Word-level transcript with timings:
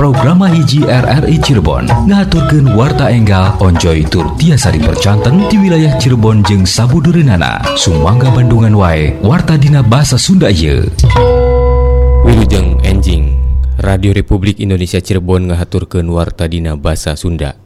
hiji 0.00 0.80
RRI 0.88 1.36
Cirebon 1.44 1.84
ngaturkeun 2.08 2.72
warta 2.72 3.12
enggal 3.12 3.52
onjoy 3.60 4.00
tur 4.08 4.32
tiasa 4.40 4.72
dipercanten 4.72 5.44
di 5.52 5.60
wilayah 5.60 5.92
Cirebon 6.00 6.40
jeung 6.40 6.64
sabudureunana 6.64 7.60
sumangga 7.76 8.32
Bandungan 8.32 8.72
wae 8.80 9.12
warta 9.20 9.60
dina 9.60 9.84
bahasa 9.84 10.16
Sunda 10.16 10.48
ieu. 10.48 10.88
Wilujeng 12.24 12.80
enjing 12.80 13.36
Radio 13.76 14.16
Republik 14.16 14.56
Indonesia 14.56 15.04
Cirebon 15.04 15.52
ngahaturkeun 15.52 16.08
warta 16.08 16.48
dina 16.48 16.80
bahasa 16.80 17.12
Sunda. 17.12 17.60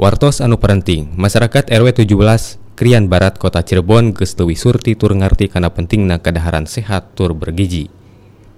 Wartos 0.00 0.40
anu 0.40 0.56
parenting 0.56 1.12
masyarakat 1.12 1.68
RW 1.68 1.92
17 1.92 2.56
Krian 2.72 3.12
Barat 3.12 3.36
Kota 3.36 3.60
Cirebon 3.60 4.16
geus 4.16 4.32
surti 4.32 4.96
tur 4.96 5.12
ngarti 5.12 5.52
kana 5.52 5.68
pentingna 5.76 6.24
kadaharan 6.24 6.64
sehat 6.64 7.12
tur 7.12 7.36
bergizi 7.36 7.97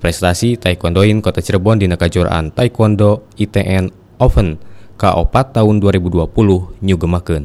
prestasi 0.01 0.57
taekwondoin 0.57 1.21
Kota 1.21 1.45
Cirebon 1.45 1.77
di 1.77 1.85
kejuaraan 1.85 2.57
Taekwondo 2.57 3.29
ITN 3.37 3.93
Open 4.17 4.57
K4 4.97 5.35
tahun 5.53 5.77
2020 5.77 6.81
nyugemakeun. 6.81 7.45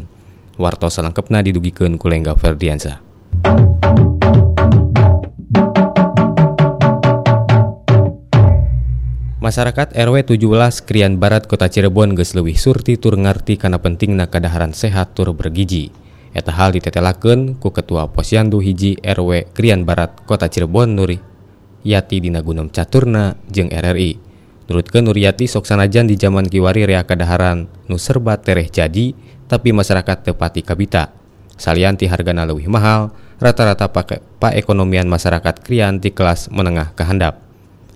Warto 0.55 0.87
salangkepna 0.87 1.43
didugikan 1.43 1.99
Kulengga 1.99 2.31
Ferdiansa. 2.39 3.03
Masyarakat 9.43 9.93
RW 9.93 10.15
17 10.23 10.87
Krian 10.87 11.19
Barat 11.19 11.45
Kota 11.51 11.67
Cirebon 11.67 12.15
geus 12.15 12.31
surti 12.33 12.95
tur 12.95 13.19
ngarti 13.19 13.59
kana 13.59 13.83
pentingna 13.83 14.31
kadaharan 14.31 14.71
sehat 14.71 15.11
tur 15.11 15.35
bergizi. 15.35 15.91
Eta 16.31 16.55
hal 16.55 16.71
ditetelakeun 16.71 17.59
ku 17.59 17.75
Ketua 17.75 18.07
Posyandu 18.07 18.63
Hiji 18.63 18.95
RW 19.03 19.51
Krian 19.51 19.83
Barat 19.83 20.23
Kota 20.23 20.47
Cirebon 20.47 20.95
Nuri 20.95 21.34
Yati 21.85 22.17
dina 22.17 22.41
Gunung 22.41 22.73
Caturna 22.73 23.37
jeung 23.45 23.69
RRI. 23.69 24.17
Nurutkeun 24.65 25.05
Nuryati 25.05 25.45
sok 25.45 25.69
sanajan 25.69 26.09
di 26.09 26.17
zaman 26.17 26.49
kiwari 26.49 26.89
rea 26.89 27.05
kadaharan 27.05 27.69
nu 27.85 28.01
serba 28.01 28.41
tereh 28.41 28.65
jadi 28.65 29.13
tapi 29.45 29.69
masyarakat 29.69 30.25
tepati 30.25 30.65
kabita. 30.65 31.13
Salianti 31.53 32.09
hargana 32.09 32.49
leuwih 32.49 32.65
mahal, 32.65 33.13
rata-rata 33.37 33.85
pakai 33.93 34.17
pa 34.41 34.49
ekonomian 34.57 35.05
masyarakat 35.05 35.61
krian 35.61 36.01
di 36.01 36.09
kelas 36.09 36.49
menengah 36.49 36.97
kehandap. 36.97 37.45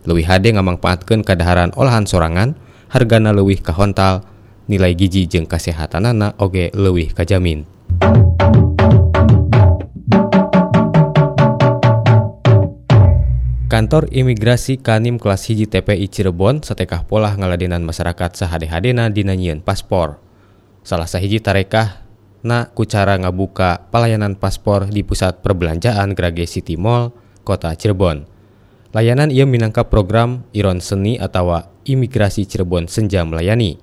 Leuwih 0.05 0.29
hade 0.29 0.53
ngamangpaatkeun 0.53 1.25
kadaharan 1.25 1.73
olahan 1.73 2.05
sorangan, 2.05 2.53
hargana 2.93 3.33
leuwih 3.33 3.57
kahontal, 3.57 4.21
nilai 4.69 4.93
gizi 4.93 5.25
jeung 5.25 5.49
kasehatanana 5.49 6.37
oge 6.37 6.69
leuwih 6.77 7.09
kajamin. 7.09 7.65
Kantor 13.69 14.09
Imigrasi 14.09 14.81
Kanim 14.81 15.21
kelas 15.21 15.45
hiji 15.45 15.69
TPI 15.69 16.09
Cirebon 16.09 16.65
setekah 16.65 17.05
pola 17.05 17.37
ngaladenan 17.37 17.85
masyarakat 17.85 18.33
sahade-hadena 18.33 19.13
dinanyian 19.13 19.61
paspor. 19.61 20.17
Salah 20.81 21.05
sahiji 21.05 21.37
tarekah 21.37 22.01
na 22.41 22.65
kucara 22.73 23.13
ngabuka 23.21 23.85
pelayanan 23.93 24.33
paspor 24.41 24.89
di 24.89 25.05
pusat 25.05 25.45
perbelanjaan 25.45 26.17
Grage 26.17 26.49
City 26.49 26.81
Mall, 26.81 27.13
Kota 27.45 27.69
Cirebon. 27.77 28.25
Layanan 28.89 29.29
ia 29.29 29.45
minangka 29.45 29.85
program 29.85 30.49
Iron 30.57 30.81
Seni 30.81 31.21
atau 31.21 31.53
Imigrasi 31.85 32.49
Cirebon 32.49 32.89
Senja 32.89 33.21
Melayani. 33.21 33.77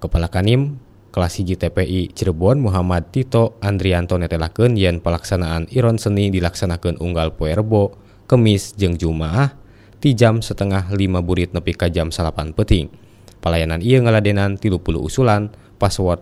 Kepala 0.00 0.32
Kanim 0.32 0.80
kelas 1.12 1.36
hiji 1.36 1.60
TPI 1.60 2.16
Cirebon 2.16 2.64
Muhammad 2.64 3.12
Tito 3.12 3.60
Andrianto 3.60 4.16
netelakeun 4.16 4.72
yen 4.80 5.04
pelaksanaan 5.04 5.68
Iron 5.76 6.00
Seni 6.00 6.32
dilaksanakan 6.32 6.96
unggal 6.96 7.36
Puerbo 7.36 8.07
Kemis 8.28 8.76
jeung 8.76 8.92
Jumaah 8.92 9.56
ti 10.04 10.12
jam 10.12 10.44
setengah 10.44 10.92
5 10.92 11.00
burit 11.24 11.56
nepi 11.56 11.72
ka 11.72 11.88
jam 11.88 12.12
salapan 12.12 12.52
peting. 12.52 12.92
Pelayanan 13.40 13.80
ia 13.80 14.04
ngaladenan 14.04 14.60
30 14.60 14.84
usulan 15.00 15.48
password 15.80 16.20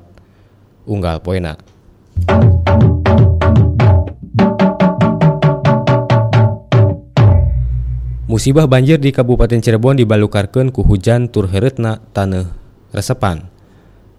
unggal 0.87 1.19
poena. 1.19 1.59
Musibah 8.31 8.71
banjir 8.71 9.03
di 9.03 9.11
Kabupaten 9.11 9.59
Cirebon 9.59 9.99
dibalukarkan 9.99 10.71
ku 10.71 10.87
hujan 10.87 11.27
tur 11.27 11.50
heretna 11.50 11.99
tanah 12.15 12.55
resepan. 12.94 13.50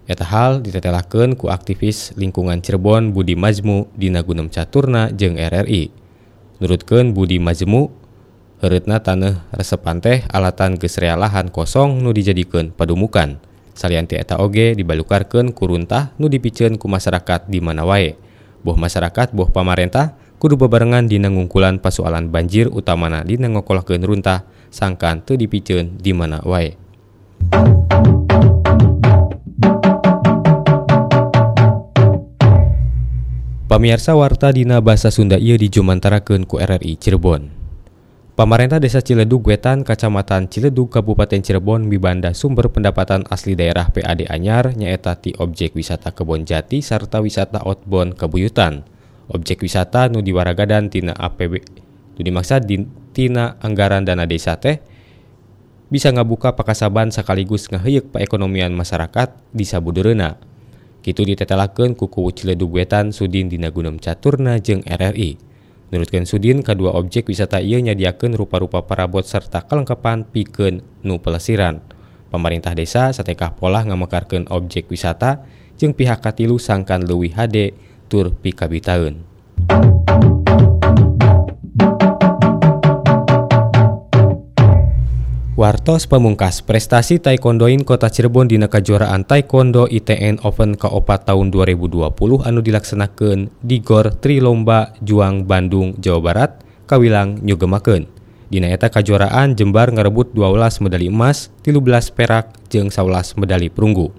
Eta 0.04 0.28
hal 0.28 0.60
ditetelakan 0.60 1.40
ku 1.40 1.48
aktivis 1.48 2.12
lingkungan 2.20 2.60
Cirebon 2.60 3.16
Budi 3.16 3.32
Majmu 3.32 3.96
di 3.96 4.12
Nagunem 4.12 4.52
Caturna 4.52 5.08
jeng 5.08 5.40
RRI. 5.40 5.97
nurutkeun 6.58 7.14
Budi 7.14 7.38
Majemu 7.38 7.90
heretna 8.58 8.98
tanah 8.98 9.46
resepan 9.54 10.02
teh 10.02 10.26
alatan 10.30 10.74
gesrea 10.74 11.14
lahan 11.14 11.50
kosong 11.54 12.02
nu 12.02 12.10
dijadikan 12.10 12.74
padumukan. 12.74 13.38
Salianti 13.78 14.18
eta 14.18 14.42
oge 14.42 14.74
dibalukarkan 14.74 15.54
kuruntah 15.54 16.10
nu 16.18 16.26
dipicen 16.26 16.74
ku 16.82 16.90
masyarakat 16.90 17.46
di 17.46 17.62
mana 17.62 17.86
wae. 17.86 18.18
Boh 18.66 18.74
masyarakat 18.74 19.30
boh 19.30 19.46
pamarentah 19.54 20.18
kudu 20.42 20.58
bebarengan 20.58 21.06
di 21.06 21.22
nangungkulan 21.22 21.78
pasualan 21.78 22.26
banjir 22.26 22.66
utamana 22.74 23.22
di 23.22 23.38
nangokolahkeun 23.38 24.02
runtah 24.02 24.42
sangkan 24.74 25.22
teu 25.22 25.38
dipicen 25.38 25.94
di 26.02 26.10
mana 26.10 26.42
wae. 26.42 26.87
Pamiarsa 33.68 34.16
warta 34.16 34.48
Dina 34.48 34.80
bahasa 34.80 35.12
Sunda 35.12 35.36
ieu 35.36 35.60
dijumantarakeun 35.60 36.48
ku 36.48 36.56
RRI 36.56 36.96
Cirebon. 36.96 37.52
Pamarentah 38.32 38.80
Desa 38.80 39.04
Ciledug 39.04 39.44
Wetan 39.44 39.84
Kacamatan 39.84 40.48
Ciledug 40.48 40.88
Kabupaten 40.88 41.36
Cirebon 41.44 41.84
mibanda 41.84 42.32
sumber 42.32 42.72
pendapatan 42.72 43.28
asli 43.28 43.52
daerah 43.52 43.92
PAD 43.92 44.24
Anyar 44.32 44.72
nyaeta 44.72 45.20
ti 45.20 45.36
objek 45.36 45.76
wisata 45.76 46.16
Kebon 46.16 46.48
Jati 46.48 46.80
sarta 46.80 47.20
wisata 47.20 47.60
outbound 47.60 48.16
Kebuyutan. 48.16 48.88
Objek 49.28 49.60
wisata 49.60 50.08
nu 50.08 50.24
diwaragadan 50.24 50.88
tina 50.88 51.12
APB 51.12 51.60
nu 52.16 52.20
dimaksud 52.24 52.64
di, 52.64 52.88
tina 53.12 53.60
anggaran 53.60 54.00
dana 54.00 54.24
desa 54.24 54.56
teh 54.56 54.80
bisa 55.92 56.08
ngabuka 56.08 56.56
pakasaban 56.56 57.12
sekaligus 57.12 57.68
ngaheyek 57.68 58.16
perekonomian 58.16 58.72
masyarakat 58.72 59.36
di 59.52 59.68
Sabudureuna. 59.68 60.47
gitu 61.02 61.22
ditetelaken 61.24 61.94
kuku 61.94 62.30
Cileduguetan 62.34 63.14
Sudin 63.14 63.48
Dina 63.48 63.70
Gunung 63.70 64.02
Caturna 64.02 64.58
jeung 64.58 64.82
RRI 64.84 65.38
menurutkan 65.88 66.28
Sudin 66.28 66.60
kedua 66.60 66.92
objek 66.96 67.28
wisata 67.32 67.64
ia 67.64 67.80
nyadiakan 67.80 68.36
rupa-rupa 68.36 68.84
parabot 68.84 69.24
serta 69.24 69.64
kelengkapan 69.64 70.28
piken 70.28 70.84
nu 71.00 71.16
pelesiran. 71.16 71.80
Pemerintah 72.28 72.76
desa 72.76 73.08
satekah 73.08 73.56
pola 73.56 73.80
ngamekarkan 73.88 74.52
objek 74.52 74.92
wisata 74.92 75.48
jeung 75.80 75.96
pihak 75.96 76.20
katilu 76.20 76.60
sangkan 76.60 77.00
Luwi 77.08 77.32
hade 77.32 77.72
tur 78.12 78.36
pikabitaun 78.36 79.24
Wartos 85.58 86.06
pamungkas 86.06 86.62
prestasi 86.62 87.18
Taekwondoin 87.18 87.82
Kota 87.82 88.06
Cirebon 88.06 88.46
di 88.46 88.62
kejuaraan 88.62 89.26
Taekwondo 89.26 89.90
ITN 89.90 90.38
Open 90.46 90.78
Kaopat 90.78 91.26
tahun 91.26 91.50
2020 91.50 92.14
anu 92.46 92.62
dilaksanakan 92.62 93.50
di 93.58 93.82
Gor 93.82 94.14
Trilomba 94.22 94.94
Juang 95.02 95.50
Bandung 95.50 95.98
Jawa 95.98 96.22
Barat 96.22 96.50
Kawilang 96.86 97.42
nyugemaken. 97.42 98.06
Dinaeta 98.54 98.86
kejuaraan 98.86 99.58
Jembar 99.58 99.90
ngerebut 99.90 100.30
12 100.30 100.78
medali 100.78 101.10
emas, 101.10 101.50
13 101.66 102.14
perak, 102.14 102.54
jeung 102.70 102.94
11 102.94 103.34
medali 103.42 103.66
perunggu. 103.66 104.14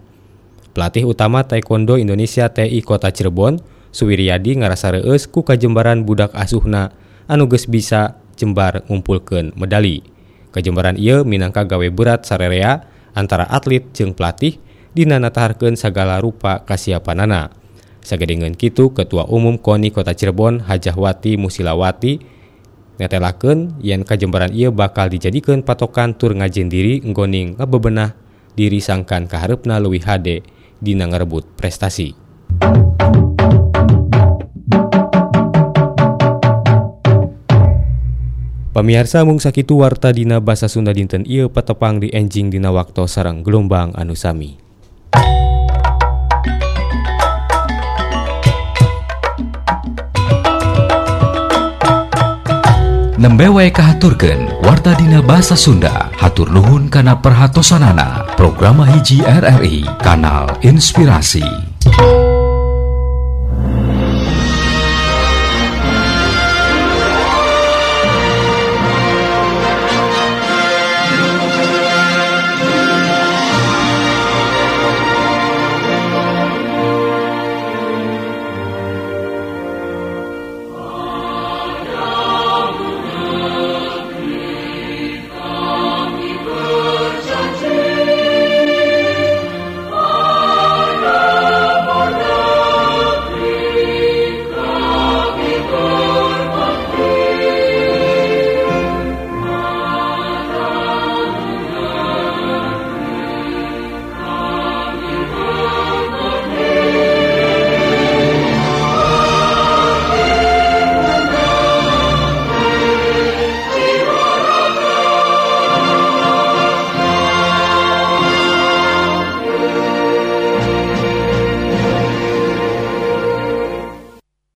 Pelatih 0.76 1.08
utama 1.08 1.48
Taekwondo 1.48 1.96
Indonesia 1.96 2.52
TI 2.52 2.84
Kota 2.84 3.16
Cirebon, 3.16 3.64
Suwiryadi 3.96 4.60
ngarasa 4.60 4.92
reus 4.92 5.24
ku 5.24 5.48
kajembaran 5.48 6.04
budak 6.04 6.36
asuhna 6.36 6.92
anu 7.32 7.48
geus 7.48 7.64
bisa 7.64 8.20
jembar 8.36 8.84
ngumpulkeun 8.92 9.56
medali. 9.56 10.19
kejembaran 10.56 10.98
ia 10.98 11.22
minangka 11.26 11.66
gawe 11.66 11.88
berat 11.94 12.26
sarerea 12.26 12.86
antara 13.14 13.46
atlet 13.50 13.90
jeung 13.94 14.14
pelatih 14.14 14.58
dinanataharkan 14.98 15.78
segala 15.78 16.18
rupa 16.18 16.66
kasiapanana 16.66 17.54
sagedengen 18.02 18.58
Kitu 18.58 18.92
Ketua 18.96 19.30
Umum 19.30 19.62
Koni 19.62 19.94
Kota 19.94 20.18
Cirebon 20.18 20.66
Hajahwati 20.66 21.38
Musilawati 21.38 22.20
netelaken 23.00 23.80
yen 23.80 24.04
kajembaran 24.04 24.52
ia 24.52 24.74
bakal 24.74 25.08
dijadikan 25.08 25.64
patokan 25.64 26.18
tur 26.18 26.36
ngajen 26.36 26.68
diri 26.68 27.00
nggoning 27.06 27.56
ngebebenah 27.56 28.18
diri 28.60 28.84
sangkan 28.84 29.30
keharepna 29.30 29.80
luwih 29.80 30.04
hade 30.04 30.44
dina 30.84 31.08
ngerebut 31.08 31.48
prestasi. 31.56 32.29
Pamiarsa 38.80 39.28
mung 39.28 39.44
sakitu 39.44 39.84
warta 39.84 40.08
dina 40.16 40.40
basa 40.40 40.72
Sunda 40.72 40.96
dinten 40.96 41.28
ieu 41.28 41.52
patepang 41.52 42.00
di 42.00 42.16
enjing 42.16 42.48
dina 42.48 42.72
waktu 42.72 43.12
sarang 43.12 43.44
gelombang 43.44 43.92
anu 43.92 44.16
sami. 44.16 44.56
Nembe 53.20 53.52
wae 53.52 53.68
kahaturkeun 53.68 54.64
warta 54.64 54.96
dina 54.96 55.20
basa 55.20 55.60
Sunda 55.60 56.08
hatur 56.16 56.48
nuhun 56.48 56.88
kana 56.88 57.20
perhatosanana. 57.20 58.32
Program 58.40 58.80
hiji 58.88 59.20
RRI 59.28 59.84
Kanal 60.00 60.56
Inspirasi 60.64 61.44